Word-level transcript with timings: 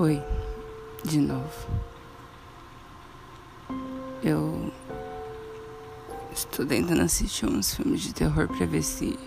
Oi, 0.00 0.18
de 1.04 1.18
novo. 1.18 1.68
Eu 4.24 4.72
estou 6.32 6.64
tentando 6.64 7.02
assistir 7.02 7.44
uns 7.44 7.74
filmes 7.74 8.00
de 8.00 8.14
terror 8.14 8.48
pra 8.48 8.64
ver 8.64 8.82
se. 8.82 9.18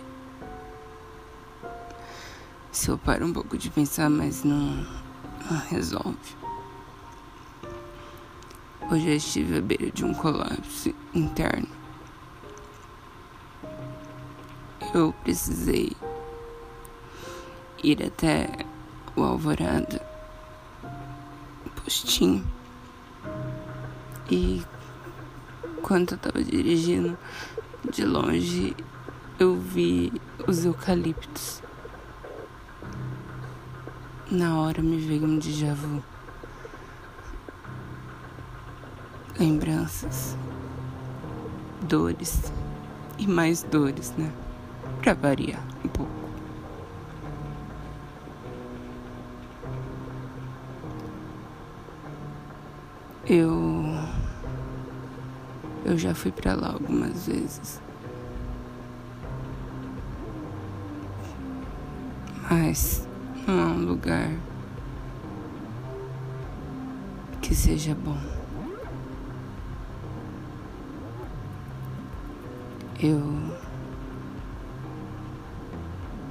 Se 2.72 2.88
eu 2.88 2.98
paro 2.98 3.24
um 3.24 3.32
pouco 3.32 3.56
de 3.56 3.70
pensar, 3.70 4.10
mas 4.10 4.42
não, 4.42 4.84
não 5.48 5.58
resolve. 5.70 6.36
Hoje 8.90 9.10
eu 9.10 9.16
estive 9.16 9.58
à 9.58 9.60
beira 9.60 9.92
de 9.92 10.04
um 10.04 10.12
colapso 10.12 10.92
interno. 11.14 11.68
Eu 14.92 15.14
precisei 15.22 15.92
ir 17.80 18.04
até 18.04 18.48
o 19.14 19.22
Alvorada 19.22 20.13
postinho. 21.84 22.44
E 24.30 24.62
quando 25.82 26.12
eu 26.12 26.18
tava 26.18 26.42
dirigindo 26.42 27.16
de 27.90 28.04
longe, 28.04 28.74
eu 29.38 29.54
vi 29.56 30.10
os 30.48 30.64
eucaliptos. 30.64 31.62
Na 34.30 34.58
hora 34.58 34.82
me 34.82 34.96
veio 34.96 35.26
um 35.26 35.38
déjà 35.38 35.74
vu. 35.74 36.02
Lembranças, 39.38 40.36
dores 41.82 42.52
e 43.18 43.26
mais 43.26 43.62
dores, 43.62 44.14
né? 44.16 44.32
Pra 45.02 45.12
variar 45.12 45.62
um 45.84 45.88
pouco. 45.88 46.23
Eu. 53.26 53.84
Eu 55.82 55.96
já 55.96 56.14
fui 56.14 56.30
para 56.30 56.54
lá 56.54 56.72
algumas 56.72 57.26
vezes. 57.26 57.80
Mas 62.50 63.08
não 63.46 63.60
é 63.60 63.64
um 63.64 63.84
lugar 63.86 64.30
que 67.40 67.54
seja 67.54 67.94
bom. 67.94 68.18
Eu. 73.00 73.22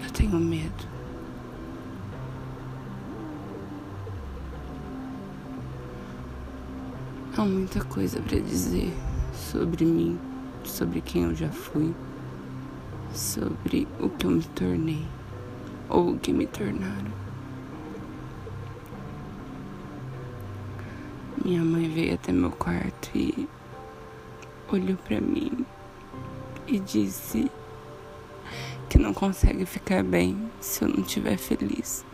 Eu 0.03 0.11
tenho 0.11 0.39
medo. 0.39 0.92
Há 7.36 7.44
muita 7.45 7.84
coisa 7.84 8.22
para 8.22 8.39
dizer 8.39 8.94
sobre 9.34 9.84
mim, 9.86 10.20
sobre 10.64 11.02
quem 11.02 11.23
eu 11.23 11.34
já 11.34 11.50
fui, 11.50 11.92
sobre 13.12 13.88
o 14.00 14.08
que 14.08 14.28
eu 14.28 14.31
me 14.31 14.44
tornei 14.44 15.03
ou 15.89 16.11
o 16.11 16.20
que 16.20 16.31
me 16.31 16.45
tornaram. 16.45 17.11
Minha 21.44 21.64
mãe 21.64 21.89
veio 21.89 22.14
até 22.14 22.31
meu 22.31 22.52
quarto 22.52 23.09
e 23.16 23.50
olhou 24.72 24.98
para 24.98 25.20
mim 25.20 25.66
e 26.67 26.78
disse 26.78 27.52
que 28.88 29.00
não 29.00 29.11
consegue 29.11 29.66
ficar 29.66 30.04
bem 30.04 30.52
se 30.61 30.84
eu 30.84 30.88
não 30.88 31.02
estiver 31.02 31.38
feliz 31.38 32.06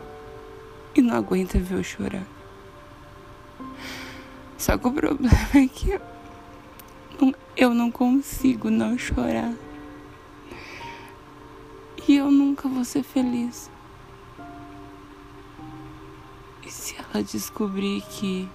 e 0.94 1.02
não 1.02 1.14
aguenta 1.14 1.58
ver 1.58 1.76
eu 1.76 1.84
chorar. 1.84 2.39
Só 4.60 4.76
que 4.76 4.86
o 4.86 4.92
problema 4.92 5.32
é 5.54 5.66
que 5.66 5.98
eu 7.56 7.72
não 7.72 7.90
consigo 7.90 8.68
não 8.68 8.98
chorar. 8.98 9.54
E 12.06 12.16
eu 12.16 12.30
nunca 12.30 12.68
vou 12.68 12.84
ser 12.84 13.02
feliz. 13.02 13.70
E 16.62 16.70
se 16.70 16.94
ela 16.94 17.24
descobrir 17.24 18.02
que 18.02 18.46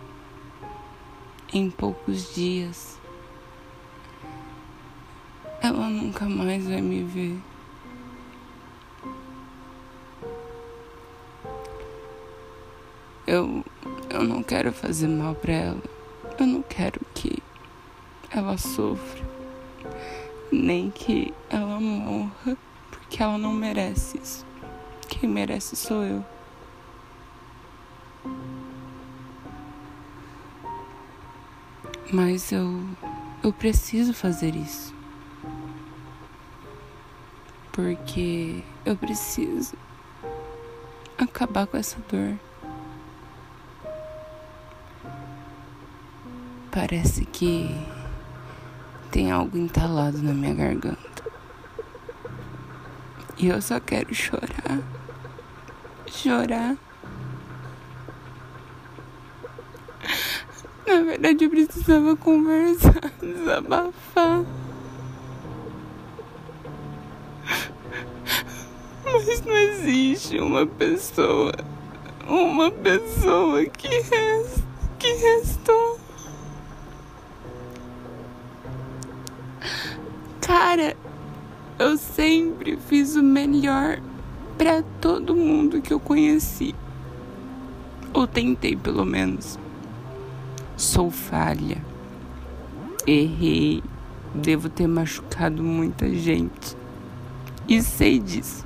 em 1.51 1.71
poucos 1.71 2.35
dias 2.35 2.99
ela 5.59 5.89
nunca 5.89 6.29
mais 6.29 6.67
vai 6.67 6.81
me 6.81 7.01
ver? 7.03 7.39
Eu, 13.25 13.65
eu 14.11 14.23
não 14.23 14.43
quero 14.43 14.71
fazer 14.71 15.07
mal 15.07 15.33
para 15.33 15.51
ela. 15.51 15.94
Eu 16.37 16.45
não 16.45 16.61
quero 16.61 16.99
que 17.13 17.41
ela 18.29 18.57
sofra, 18.57 19.23
nem 20.51 20.91
que 20.91 21.33
ela 21.49 21.79
morra, 21.79 22.57
porque 22.89 23.23
ela 23.23 23.37
não 23.37 23.53
merece 23.53 24.17
isso. 24.17 24.45
Quem 25.07 25.29
merece 25.29 25.75
sou 25.75 26.03
eu. 26.03 26.25
Mas 32.11 32.51
eu 32.51 32.83
eu 33.45 33.53
preciso 33.53 34.11
fazer 34.11 34.55
isso. 34.55 34.91
Porque 37.71 38.63
eu 38.83 38.95
preciso 38.95 39.77
acabar 41.15 41.67
com 41.67 41.77
essa 41.77 41.97
dor. 42.09 42.39
Parece 46.75 47.23
que 47.23 47.73
tem 49.09 49.31
algo 49.31 49.57
entalado 49.57 50.21
na 50.21 50.33
minha 50.33 50.53
garganta. 50.53 51.23
E 53.37 53.47
eu 53.47 53.61
só 53.61 53.79
quero 53.79 54.13
chorar. 54.13 54.81
Chorar. 56.05 56.75
Na 60.85 61.01
verdade, 61.01 61.45
eu 61.45 61.49
precisava 61.49 62.13
conversar, 62.17 63.09
desabafar. 63.23 64.43
Mas 69.05 69.45
não 69.45 69.55
existe 69.55 70.39
uma 70.39 70.67
pessoa, 70.67 71.53
uma 72.27 72.69
pessoa 72.69 73.63
que, 73.63 73.87
resta, 73.87 74.61
que 74.99 75.13
restou. 75.13 75.94
Cara, 80.45 80.95
eu 81.79 81.97
sempre 81.97 82.77
fiz 82.77 83.15
o 83.15 83.23
melhor 83.23 83.99
para 84.55 84.83
todo 85.01 85.35
mundo 85.35 85.81
que 85.81 85.91
eu 85.91 85.99
conheci. 85.99 86.75
Ou 88.13 88.27
tentei, 88.27 88.75
pelo 88.75 89.03
menos. 89.03 89.57
Sou 90.77 91.09
falha. 91.09 91.83
Errei. 93.07 93.81
Devo 94.35 94.69
ter 94.69 94.85
machucado 94.85 95.63
muita 95.63 96.07
gente. 96.13 96.77
E 97.67 97.81
sei 97.81 98.19
disso. 98.19 98.63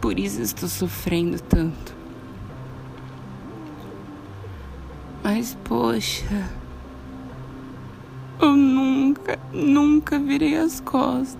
Por 0.00 0.16
isso 0.16 0.40
estou 0.42 0.68
sofrendo 0.68 1.42
tanto. 1.42 1.96
Mas, 5.24 5.58
poxa. 5.64 6.48
Eu 8.40 8.56
nunca, 9.30 9.38
nunca 9.52 10.18
virei 10.18 10.56
as 10.56 10.80
costas. 10.80 11.38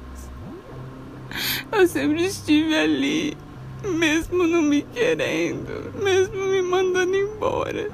Eu 1.73 1.87
sempre 1.87 2.25
estive 2.25 2.77
ali, 2.77 3.37
mesmo 3.85 4.47
não 4.47 4.63
me 4.63 4.83
querendo, 4.83 5.93
mesmo 6.03 6.47
me 6.47 6.63
mandando 6.63 7.17
embora. 7.17 7.91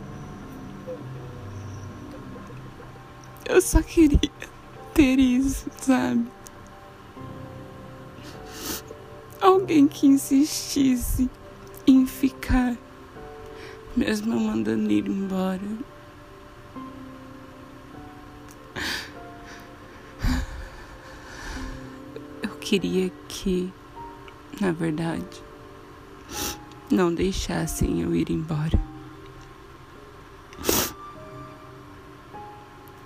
Eu 3.45 3.61
só 3.61 3.81
queria 3.83 4.19
ter 4.93 5.19
isso, 5.19 5.67
sabe? 5.81 6.27
Alguém 9.41 9.87
que 9.87 10.07
insistisse 10.07 11.31
em 11.87 12.07
ficar, 12.07 12.77
mesmo 13.95 14.41
mandando 14.41 14.91
ir 14.91 15.07
embora. 15.07 15.61
Queria 22.67 23.13
que, 23.29 23.73
na 24.61 24.73
verdade, 24.73 25.41
não 26.91 27.15
deixassem 27.15 28.03
eu 28.03 28.13
ir 28.13 28.29
embora. 28.29 28.77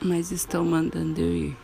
Mas 0.02 0.30
estão 0.32 0.64
mandando 0.64 1.20
eu 1.20 1.36
ir. 1.36 1.56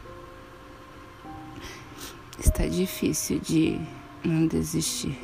Está 2.39 2.67
difícil 2.67 3.39
de 3.39 3.81
não 4.23 4.47
desistir. 4.47 5.19